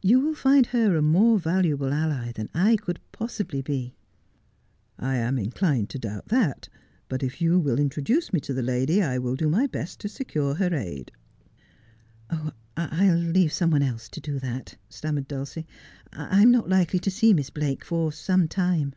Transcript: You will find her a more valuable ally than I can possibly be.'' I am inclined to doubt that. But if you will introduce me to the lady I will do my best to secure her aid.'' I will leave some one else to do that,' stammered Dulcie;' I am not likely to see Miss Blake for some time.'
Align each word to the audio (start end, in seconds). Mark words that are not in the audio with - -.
You 0.00 0.20
will 0.20 0.34
find 0.34 0.64
her 0.68 0.96
a 0.96 1.02
more 1.02 1.38
valuable 1.38 1.92
ally 1.92 2.32
than 2.32 2.48
I 2.54 2.76
can 2.76 2.96
possibly 3.12 3.60
be.'' 3.60 3.94
I 4.98 5.16
am 5.16 5.38
inclined 5.38 5.90
to 5.90 5.98
doubt 5.98 6.28
that. 6.28 6.70
But 7.10 7.22
if 7.22 7.42
you 7.42 7.58
will 7.58 7.78
introduce 7.78 8.32
me 8.32 8.40
to 8.40 8.54
the 8.54 8.62
lady 8.62 9.02
I 9.02 9.18
will 9.18 9.34
do 9.36 9.50
my 9.50 9.66
best 9.66 10.00
to 10.00 10.08
secure 10.08 10.54
her 10.54 10.74
aid.'' 10.74 11.12
I 12.78 13.10
will 13.12 13.18
leave 13.18 13.52
some 13.52 13.70
one 13.70 13.82
else 13.82 14.08
to 14.08 14.20
do 14.22 14.38
that,' 14.38 14.78
stammered 14.88 15.28
Dulcie;' 15.28 15.66
I 16.14 16.40
am 16.40 16.50
not 16.50 16.70
likely 16.70 16.98
to 17.00 17.10
see 17.10 17.34
Miss 17.34 17.50
Blake 17.50 17.84
for 17.84 18.10
some 18.12 18.48
time.' 18.48 18.94